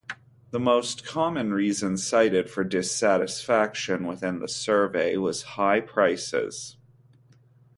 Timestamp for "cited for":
1.95-2.63